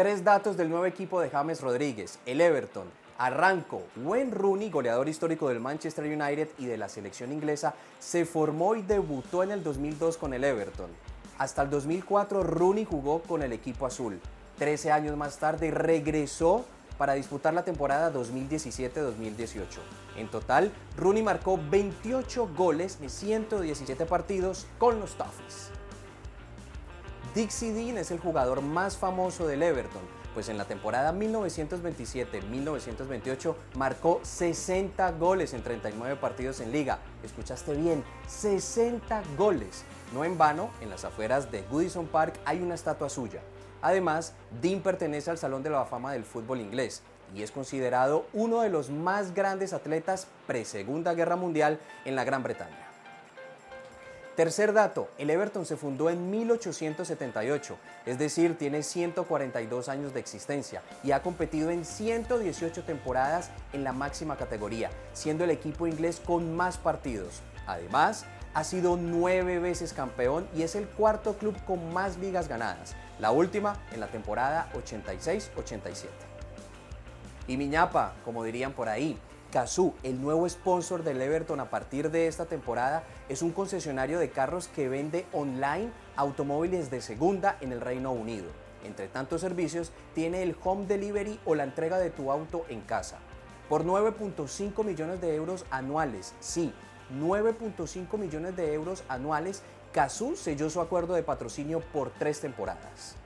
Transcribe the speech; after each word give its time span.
Tres 0.00 0.24
datos 0.24 0.56
del 0.56 0.70
nuevo 0.70 0.86
equipo 0.86 1.20
de 1.20 1.28
James 1.28 1.60
Rodríguez. 1.60 2.20
El 2.24 2.40
Everton. 2.40 2.86
Arranco. 3.18 3.82
Wayne 3.96 4.30
Rooney, 4.30 4.70
goleador 4.70 5.10
histórico 5.10 5.50
del 5.50 5.60
Manchester 5.60 6.06
United 6.06 6.48
y 6.56 6.64
de 6.64 6.78
la 6.78 6.88
selección 6.88 7.32
inglesa, 7.32 7.74
se 7.98 8.24
formó 8.24 8.74
y 8.76 8.80
debutó 8.80 9.42
en 9.42 9.50
el 9.50 9.62
2002 9.62 10.16
con 10.16 10.32
el 10.32 10.42
Everton. 10.44 10.88
Hasta 11.36 11.60
el 11.60 11.68
2004 11.68 12.42
Rooney 12.42 12.86
jugó 12.86 13.20
con 13.20 13.42
el 13.42 13.52
equipo 13.52 13.84
azul. 13.84 14.18
Trece 14.56 14.90
años 14.90 15.18
más 15.18 15.36
tarde 15.36 15.70
regresó 15.70 16.64
para 16.96 17.12
disputar 17.12 17.52
la 17.52 17.66
temporada 17.66 18.10
2017-2018. 18.10 19.64
En 20.16 20.30
total, 20.30 20.72
Rooney 20.96 21.22
marcó 21.22 21.60
28 21.70 22.48
goles 22.56 22.96
en 23.02 23.10
117 23.10 24.06
partidos 24.06 24.66
con 24.78 24.98
los 24.98 25.18
Toffees. 25.18 25.72
Dixie 27.34 27.72
Dean 27.72 27.96
es 27.96 28.10
el 28.10 28.18
jugador 28.18 28.60
más 28.60 28.96
famoso 28.96 29.46
del 29.46 29.62
Everton, 29.62 30.02
pues 30.34 30.48
en 30.48 30.58
la 30.58 30.64
temporada 30.64 31.12
1927-1928 31.12 33.54
marcó 33.76 34.18
60 34.24 35.12
goles 35.12 35.54
en 35.54 35.62
39 35.62 36.16
partidos 36.16 36.58
en 36.58 36.72
liga. 36.72 36.98
Escuchaste 37.22 37.74
bien, 37.74 38.02
60 38.26 39.22
goles. 39.38 39.84
No 40.12 40.24
en 40.24 40.36
vano, 40.36 40.70
en 40.80 40.90
las 40.90 41.04
afueras 41.04 41.52
de 41.52 41.62
Goodison 41.70 42.08
Park 42.08 42.34
hay 42.44 42.60
una 42.60 42.74
estatua 42.74 43.08
suya. 43.08 43.42
Además, 43.80 44.32
Dean 44.60 44.80
pertenece 44.80 45.30
al 45.30 45.38
Salón 45.38 45.62
de 45.62 45.70
la 45.70 45.84
Fama 45.84 46.12
del 46.12 46.24
fútbol 46.24 46.60
inglés 46.60 47.04
y 47.32 47.44
es 47.44 47.52
considerado 47.52 48.26
uno 48.32 48.62
de 48.62 48.70
los 48.70 48.90
más 48.90 49.34
grandes 49.34 49.72
atletas 49.72 50.26
pre-Segunda 50.48 51.14
Guerra 51.14 51.36
Mundial 51.36 51.78
en 52.04 52.16
la 52.16 52.24
Gran 52.24 52.42
Bretaña. 52.42 52.89
Tercer 54.36 54.72
dato, 54.72 55.08
el 55.18 55.28
Everton 55.28 55.66
se 55.66 55.76
fundó 55.76 56.08
en 56.08 56.30
1878, 56.30 57.76
es 58.06 58.18
decir, 58.18 58.56
tiene 58.56 58.82
142 58.82 59.88
años 59.88 60.14
de 60.14 60.20
existencia 60.20 60.82
y 61.02 61.10
ha 61.10 61.20
competido 61.20 61.70
en 61.70 61.84
118 61.84 62.84
temporadas 62.84 63.50
en 63.72 63.82
la 63.82 63.92
máxima 63.92 64.36
categoría, 64.36 64.90
siendo 65.12 65.44
el 65.44 65.50
equipo 65.50 65.86
inglés 65.88 66.22
con 66.24 66.56
más 66.56 66.78
partidos. 66.78 67.42
Además, 67.66 68.24
ha 68.54 68.62
sido 68.64 68.96
nueve 68.96 69.58
veces 69.58 69.92
campeón 69.92 70.48
y 70.56 70.62
es 70.62 70.76
el 70.76 70.86
cuarto 70.86 71.34
club 71.34 71.56
con 71.66 71.92
más 71.92 72.16
ligas 72.16 72.48
ganadas, 72.48 72.94
la 73.18 73.32
última 73.32 73.76
en 73.92 73.98
la 73.98 74.06
temporada 74.06 74.70
86-87. 74.74 76.06
Y 77.48 77.56
Miñapa, 77.56 78.14
como 78.24 78.44
dirían 78.44 78.72
por 78.72 78.88
ahí, 78.88 79.18
Cazú, 79.50 79.94
el 80.04 80.20
nuevo 80.20 80.48
sponsor 80.48 81.02
del 81.02 81.20
Everton 81.20 81.58
a 81.58 81.70
partir 81.70 82.12
de 82.12 82.28
esta 82.28 82.46
temporada, 82.46 83.02
es 83.28 83.42
un 83.42 83.50
concesionario 83.50 84.20
de 84.20 84.30
carros 84.30 84.68
que 84.68 84.88
vende 84.88 85.26
online 85.32 85.90
automóviles 86.14 86.90
de 86.90 87.00
segunda 87.00 87.56
en 87.60 87.72
el 87.72 87.80
Reino 87.80 88.12
Unido. 88.12 88.46
Entre 88.84 89.08
tantos 89.08 89.40
servicios, 89.40 89.90
tiene 90.14 90.42
el 90.44 90.56
home 90.62 90.86
delivery 90.86 91.40
o 91.44 91.56
la 91.56 91.64
entrega 91.64 91.98
de 91.98 92.10
tu 92.10 92.30
auto 92.30 92.64
en 92.68 92.80
casa. 92.82 93.18
Por 93.68 93.84
9.5 93.84 94.84
millones 94.84 95.20
de 95.20 95.34
euros 95.34 95.66
anuales, 95.70 96.34
sí, 96.38 96.72
9.5 97.18 98.18
millones 98.18 98.56
de 98.56 98.72
euros 98.72 99.02
anuales, 99.08 99.62
Cazú 99.92 100.36
selló 100.36 100.70
su 100.70 100.80
acuerdo 100.80 101.14
de 101.14 101.24
patrocinio 101.24 101.80
por 101.80 102.10
tres 102.10 102.40
temporadas. 102.40 103.16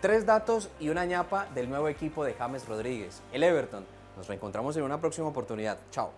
Tres 0.00 0.26
datos 0.26 0.70
y 0.80 0.88
una 0.88 1.04
ñapa 1.04 1.46
del 1.54 1.68
nuevo 1.68 1.88
equipo 1.88 2.24
de 2.24 2.34
James 2.34 2.66
Rodríguez, 2.66 3.22
el 3.32 3.44
Everton. 3.44 3.86
Nos 4.16 4.26
reencontramos 4.28 4.76
en 4.76 4.84
una 4.84 5.00
próxima 5.00 5.28
oportunidad. 5.28 5.78
Chao. 5.90 6.10